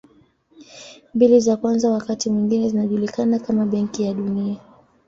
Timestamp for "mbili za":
1.13-1.57